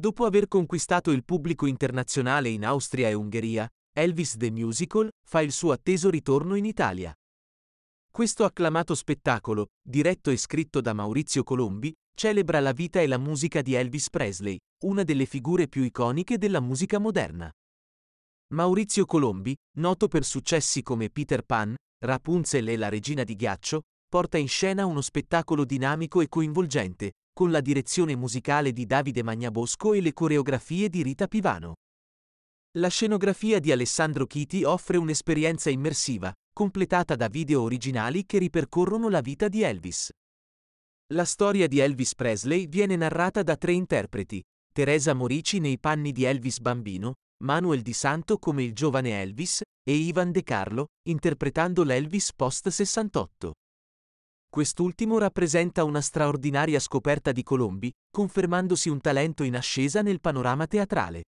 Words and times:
Dopo 0.00 0.24
aver 0.24 0.48
conquistato 0.48 1.10
il 1.10 1.26
pubblico 1.26 1.66
internazionale 1.66 2.48
in 2.48 2.64
Austria 2.64 3.10
e 3.10 3.12
Ungheria, 3.12 3.68
Elvis 3.92 4.38
the 4.38 4.50
Musical 4.50 5.10
fa 5.22 5.42
il 5.42 5.52
suo 5.52 5.72
atteso 5.72 6.08
ritorno 6.08 6.54
in 6.54 6.64
Italia. 6.64 7.14
Questo 8.10 8.44
acclamato 8.44 8.94
spettacolo, 8.94 9.66
diretto 9.86 10.30
e 10.30 10.38
scritto 10.38 10.80
da 10.80 10.94
Maurizio 10.94 11.42
Colombi, 11.42 11.92
celebra 12.16 12.60
la 12.60 12.72
vita 12.72 13.02
e 13.02 13.06
la 13.06 13.18
musica 13.18 13.60
di 13.60 13.74
Elvis 13.74 14.08
Presley, 14.08 14.56
una 14.84 15.02
delle 15.02 15.26
figure 15.26 15.68
più 15.68 15.82
iconiche 15.82 16.38
della 16.38 16.60
musica 16.60 16.98
moderna. 16.98 17.50
Maurizio 18.54 19.04
Colombi, 19.04 19.54
noto 19.76 20.08
per 20.08 20.24
successi 20.24 20.82
come 20.82 21.10
Peter 21.10 21.42
Pan, 21.42 21.74
Rapunzel 22.02 22.68
e 22.68 22.78
la 22.78 22.88
regina 22.88 23.22
di 23.22 23.36
ghiaccio, 23.36 23.82
porta 24.10 24.38
in 24.38 24.48
scena 24.48 24.86
uno 24.86 25.00
spettacolo 25.00 25.64
dinamico 25.64 26.20
e 26.20 26.28
coinvolgente, 26.28 27.12
con 27.32 27.52
la 27.52 27.60
direzione 27.60 28.16
musicale 28.16 28.72
di 28.72 28.84
Davide 28.84 29.22
Magnabosco 29.22 29.94
e 29.94 30.00
le 30.00 30.12
coreografie 30.12 30.88
di 30.88 31.02
Rita 31.02 31.28
Pivano. 31.28 31.74
La 32.72 32.88
scenografia 32.88 33.60
di 33.60 33.70
Alessandro 33.70 34.26
Chiti 34.26 34.64
offre 34.64 34.96
un'esperienza 34.96 35.70
immersiva, 35.70 36.32
completata 36.52 37.14
da 37.14 37.28
video 37.28 37.62
originali 37.62 38.26
che 38.26 38.38
ripercorrono 38.38 39.08
la 39.08 39.20
vita 39.20 39.46
di 39.48 39.62
Elvis. 39.62 40.10
La 41.12 41.24
storia 41.24 41.68
di 41.68 41.78
Elvis 41.78 42.16
Presley 42.16 42.66
viene 42.66 42.96
narrata 42.96 43.44
da 43.44 43.56
tre 43.56 43.72
interpreti, 43.72 44.42
Teresa 44.72 45.14
Morici 45.14 45.60
nei 45.60 45.78
panni 45.78 46.10
di 46.10 46.24
Elvis 46.24 46.58
bambino, 46.58 47.14
Manuel 47.44 47.82
Di 47.82 47.92
Santo 47.92 48.38
come 48.38 48.64
il 48.64 48.74
giovane 48.74 49.20
Elvis 49.20 49.62
e 49.82 49.92
Ivan 49.92 50.32
De 50.32 50.42
Carlo, 50.42 50.86
interpretando 51.08 51.84
l'Elvis 51.84 52.34
post 52.34 52.68
68. 52.68 53.54
Quest'ultimo 54.52 55.18
rappresenta 55.18 55.84
una 55.84 56.00
straordinaria 56.00 56.80
scoperta 56.80 57.30
di 57.30 57.44
Colombi, 57.44 57.88
confermandosi 58.10 58.88
un 58.88 59.00
talento 59.00 59.44
in 59.44 59.54
ascesa 59.54 60.02
nel 60.02 60.20
panorama 60.20 60.66
teatrale. 60.66 61.22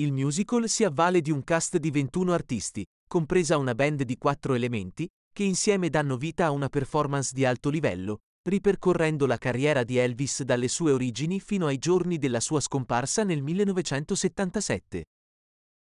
Il 0.00 0.10
musical 0.10 0.66
si 0.66 0.84
avvale 0.84 1.20
di 1.20 1.30
un 1.30 1.44
cast 1.44 1.76
di 1.76 1.90
21 1.90 2.32
artisti, 2.32 2.82
compresa 3.06 3.58
una 3.58 3.74
band 3.74 4.04
di 4.04 4.16
quattro 4.16 4.54
elementi, 4.54 5.06
che 5.34 5.42
insieme 5.42 5.90
danno 5.90 6.16
vita 6.16 6.46
a 6.46 6.50
una 6.50 6.70
performance 6.70 7.32
di 7.34 7.44
alto 7.44 7.68
livello, 7.68 8.20
ripercorrendo 8.48 9.26
la 9.26 9.36
carriera 9.36 9.84
di 9.84 9.98
Elvis 9.98 10.44
dalle 10.44 10.68
sue 10.68 10.92
origini 10.92 11.40
fino 11.40 11.66
ai 11.66 11.76
giorni 11.76 12.16
della 12.16 12.40
sua 12.40 12.60
scomparsa 12.60 13.22
nel 13.24 13.42
1977. 13.42 15.04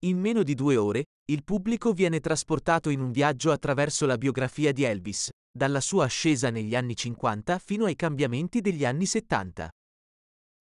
In 0.06 0.19
meno 0.19 0.42
di 0.42 0.55
due 0.55 0.77
ore, 0.78 1.05
il 1.27 1.45
pubblico 1.45 1.92
viene 1.92 2.20
trasportato 2.20 2.89
in 2.89 3.00
un 3.00 3.12
viaggio 3.12 3.52
attraverso 3.52 4.06
la 4.06 4.17
biografia 4.17 4.72
di 4.72 4.84
Elvis, 4.84 5.28
dalla 5.57 5.81
sua 5.81 6.05
ascesa 6.05 6.51
negli 6.51 6.75
anni 6.75 6.97
50 6.97 7.59
fino 7.59 7.85
ai 7.85 7.95
cambiamenti 7.95 8.61
degli 8.61 8.85
anni 8.85 9.07
70. 9.07 9.71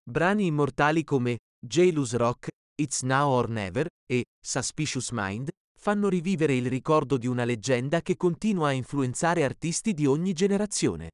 Brani 0.08 0.46
immortali 0.46 1.02
come 1.02 1.38
Jailous 1.58 2.14
Rock, 2.14 2.48
It's 2.80 3.02
Now 3.02 3.30
or 3.30 3.48
Never 3.48 3.86
e 4.06 4.24
Suspicious 4.40 5.10
Mind 5.10 5.48
fanno 5.80 6.08
rivivere 6.08 6.54
il 6.54 6.68
ricordo 6.68 7.16
di 7.16 7.26
una 7.26 7.44
leggenda 7.44 8.02
che 8.02 8.16
continua 8.16 8.68
a 8.68 8.72
influenzare 8.72 9.44
artisti 9.44 9.92
di 9.92 10.06
ogni 10.06 10.32
generazione. 10.32 11.10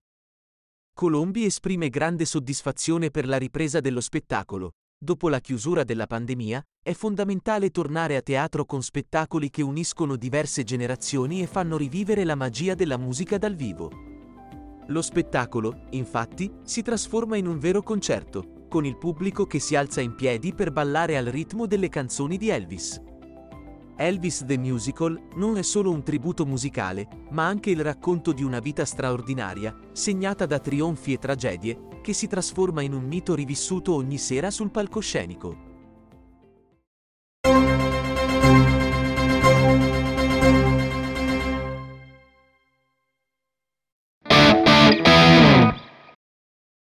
Colombi 0.93 1.45
esprime 1.45 1.89
grande 1.89 2.27
soddisfazione 2.27 3.11
per 3.11 3.27
la 3.27 3.39
ripresa 3.39 3.81
dello 3.81 4.01
spettacolo. 4.01 4.73
Dopo 5.03 5.31
la 5.31 5.41
chiusura 5.41 5.83
della 5.83 6.07
pandemia, 6.07 6.63
è 6.83 6.93
fondamentale 6.93 7.71
tornare 7.71 8.17
a 8.17 8.21
teatro 8.21 8.67
con 8.67 8.83
spettacoli 8.83 9.49
che 9.49 9.63
uniscono 9.63 10.15
diverse 10.15 10.63
generazioni 10.63 11.41
e 11.41 11.47
fanno 11.47 11.79
rivivere 11.79 12.23
la 12.23 12.35
magia 12.35 12.75
della 12.75 12.99
musica 12.99 13.39
dal 13.39 13.55
vivo. 13.55 13.91
Lo 14.89 15.01
spettacolo, 15.01 15.87
infatti, 15.93 16.53
si 16.65 16.83
trasforma 16.83 17.39
in 17.39 17.47
un 17.47 17.59
vero 17.59 17.83
concerto, 17.83 18.67
con 18.69 18.85
il 18.85 18.99
pubblico 18.99 19.47
che 19.47 19.59
si 19.59 19.75
alza 19.75 20.03
in 20.03 20.15
piedi 20.15 20.53
per 20.53 20.71
ballare 20.71 21.17
al 21.17 21.25
ritmo 21.25 21.67
delle 21.67 21.89
canzoni 21.89 22.37
di 22.37 22.51
Elvis. 22.51 23.01
Elvis 24.03 24.45
the 24.47 24.57
Musical 24.57 25.21
non 25.35 25.59
è 25.59 25.63
solo 25.63 25.91
un 25.91 26.03
tributo 26.03 26.47
musicale, 26.47 27.07
ma 27.33 27.47
anche 27.47 27.69
il 27.69 27.83
racconto 27.83 28.33
di 28.33 28.43
una 28.43 28.59
vita 28.59 28.87
straordinaria, 28.87 29.77
segnata 29.93 30.47
da 30.47 30.59
trionfi 30.59 31.13
e 31.13 31.19
tragedie, 31.19 32.01
che 32.01 32.15
si 32.15 32.27
trasforma 32.27 32.81
in 32.81 32.95
un 32.95 33.05
mito 33.05 33.35
rivissuto 33.35 33.93
ogni 33.93 34.17
sera 34.17 34.51
sul 34.51 34.71
palcoscenico. 34.71 35.70